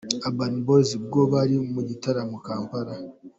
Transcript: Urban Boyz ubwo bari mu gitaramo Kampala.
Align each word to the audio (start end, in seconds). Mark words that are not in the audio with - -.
Urban 0.27 0.53
Boyz 0.65 0.89
ubwo 0.99 1.19
bari 1.33 1.55
mu 1.73 1.81
gitaramo 1.89 2.37
Kampala. 2.45 2.93